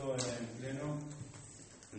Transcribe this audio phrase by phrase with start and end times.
[0.00, 0.96] En pleno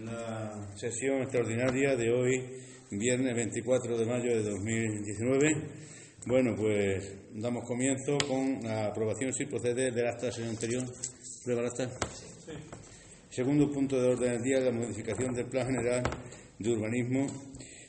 [0.06, 2.46] la sesión extraordinaria de hoy,
[2.92, 5.48] viernes 24 de mayo de 2019.
[6.26, 10.86] Bueno, pues damos comienzo con la aprobación, si procede, del acta señor anterior.
[11.44, 11.90] ¿Prueba el acta?
[11.90, 12.54] Sí.
[13.32, 16.02] Segundo punto de orden del día, la modificación del Plan General
[16.58, 17.28] de Urbanismo,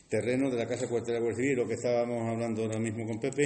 [0.08, 3.06] terreno de la Casa Cuartel de la Guardia Civil, lo que estábamos hablando ahora mismo
[3.06, 3.44] con Pepe,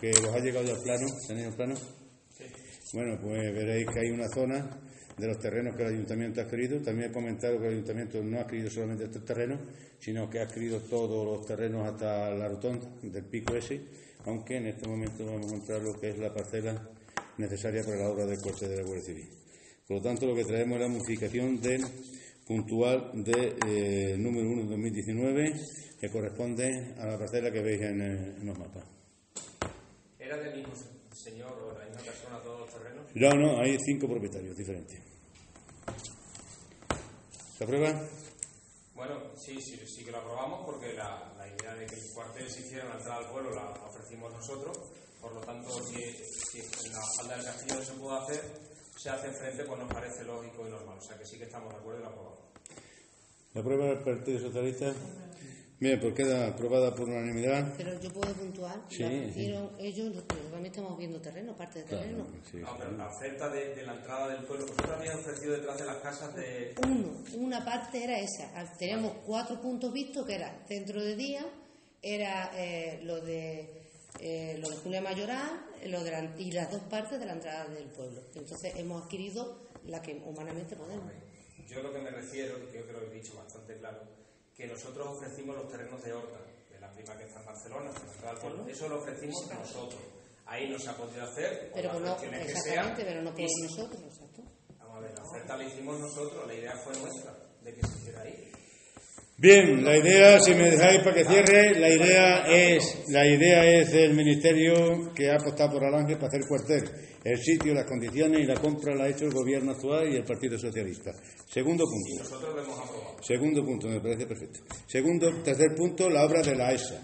[0.00, 1.06] que os ha llegado ya al plano.
[1.28, 2.01] ¿Tenéis el plano?
[2.92, 4.68] Bueno, pues veréis que hay una zona
[5.16, 6.78] de los terrenos que el ayuntamiento ha adquirido.
[6.82, 9.60] También he comentado que el ayuntamiento no ha adquirido solamente estos terrenos,
[9.98, 13.80] sino que ha adquirido todos los terrenos hasta la rotonda del pico ese,
[14.26, 16.90] aunque en este momento vamos a encontrar lo que es la parcela
[17.38, 19.28] necesaria para la obra del corte de la Guardia Civil.
[19.88, 21.82] Por lo tanto, lo que traemos es la modificación del
[22.46, 25.54] puntual de eh, número 1 de 2019,
[25.98, 28.84] que corresponde a la parcela que veis en, en los mapas.
[30.18, 30.74] ¿Era del mismo
[31.14, 31.81] señor
[32.32, 33.06] persona todos los terrenos?
[33.14, 34.98] No, no, hay cinco propietarios diferentes.
[37.56, 38.08] ¿Se aprueba?
[38.94, 42.48] Bueno, sí, sí, sí que lo aprobamos porque la, la idea de que el cuartel
[42.50, 44.78] se hiciera en la entrada al pueblo la ofrecimos nosotros.
[45.20, 48.40] Por lo tanto, si, si en la falda del castillo no se puede hacer,
[48.96, 50.98] se hace enfrente, pues nos parece lógico y normal.
[50.98, 52.38] O sea que sí que estamos de acuerdo y lo aprobamos.
[53.54, 54.92] ¿La aprueba el Partido Socialista?
[55.82, 57.74] Bien, pues queda aprobada por unanimidad.
[57.76, 58.76] Pero yo puedo puntuar.
[58.88, 59.02] Sí,
[59.34, 59.52] sí.
[59.80, 62.24] ellos, también estamos viendo terreno, parte de terreno.
[62.48, 65.78] sí, No, pero la oferta de, de la entrada del pueblo, vosotros habéis ofrecido detrás
[65.78, 66.76] de las casas de.
[66.86, 68.56] Uno, una parte era esa.
[68.56, 71.44] Al- Teníamos cuatro puntos vistos, que era centro de día,
[72.00, 73.82] era eh, lo de
[74.20, 77.66] eh, lo de Julia Mayoral lo de la- y las dos partes de la entrada
[77.66, 78.20] del pueblo.
[78.36, 81.10] Entonces hemos adquirido la que humanamente podemos.
[81.68, 83.98] Yo lo que me refiero, y creo que lo he dicho bastante claro,
[84.56, 86.38] que nosotros ofrecimos los terrenos de Horta,
[86.70, 87.90] de la prima que está en Barcelona.
[88.68, 90.00] Eso lo ofrecimos nosotros.
[90.46, 94.02] Ahí no se ha podido hacer, Pero las no, que exactamente, pero no por nosotros,
[94.02, 94.42] exacto.
[94.78, 97.98] Vamos a ver, la oferta la hicimos nosotros, la idea fue nuestra, de que se
[97.98, 98.52] hiciera ahí.
[99.42, 103.90] Bien, la idea, si me dejáis para que cierre, la idea es, la idea es
[103.90, 106.84] del Ministerio que ha apostado por Alange para hacer cuartel.
[107.24, 110.22] El sitio, las condiciones y la compra la ha hecho el Gobierno actual y el
[110.22, 111.10] Partido Socialista.
[111.50, 112.22] Segundo punto.
[112.22, 113.16] nosotros lo hemos aprobado.
[113.20, 114.60] Segundo punto, me parece perfecto.
[114.86, 117.02] Segundo, tercer punto, la obra de la ESA.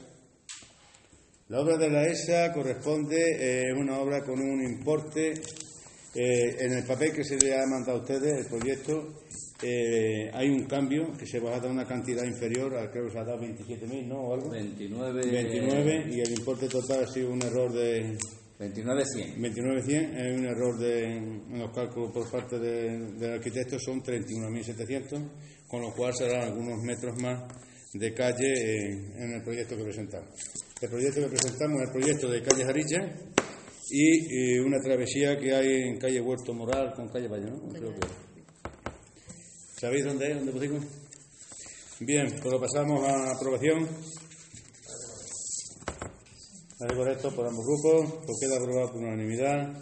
[1.48, 5.32] La obra de la ESA corresponde, es una obra con un importe,
[6.14, 9.24] eh, en el papel que se le ha mandado a ustedes, el proyecto,
[9.62, 13.12] eh, hay un cambio que se va a dar una cantidad inferior, al creo que
[13.12, 14.20] se ha dado 27.000, ¿no?
[14.20, 14.50] O algo.
[14.50, 18.16] 29, 29 y el importe total ha sido un error de
[18.58, 19.42] 29 100.
[19.42, 25.28] 29.100, es un error de, en los cálculos por parte de- del arquitecto, son 31.700,
[25.68, 27.42] con lo cual serán algunos metros más
[27.94, 30.28] de calle en, en el proyecto que presentamos.
[30.80, 33.12] El proyecto que presentamos es el proyecto de calle Jarilla
[33.90, 37.68] y, eh, una travesía que hay en calle Huerto Moral con calle Valle, ¿no?
[37.72, 38.27] Creo que-
[39.80, 40.36] ¿Sabéis dónde es?
[40.36, 40.84] ¿Dónde pusimos?
[42.00, 43.86] Bien, pues lo pasamos a aprobación.
[46.80, 49.80] Vale, correcto por ambos grupos, pues queda aprobado por unanimidad.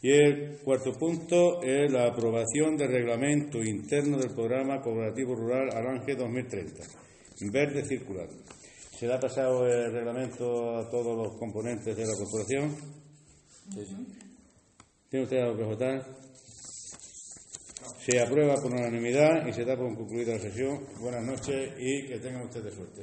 [0.00, 6.14] Y el cuarto punto es la aprobación del reglamento interno del programa cooperativo rural Aranje
[6.14, 6.84] 2030,
[7.50, 8.28] verde circular.
[8.96, 12.76] Se le ha pasado el reglamento a todos los componentes de la corporación.
[15.10, 16.26] ¿Tiene usted algo que votar?
[18.08, 20.78] Se aprueba por unanimidad y se da por concluida la sesión.
[21.00, 23.02] Buenas noches y que tengan ustedes suerte.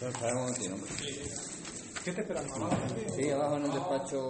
[0.00, 0.90] Espera un momentito, hombre.
[2.04, 2.44] ¿Qué te esperan?
[3.14, 4.22] Sí, abajo en el despacho.